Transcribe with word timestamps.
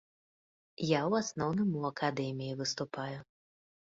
Я 0.91 1.01
ў 1.09 1.25
асноўным 1.25 1.69
у 1.81 1.85
акадэміі 1.91 2.57
выступаю. 2.61 3.19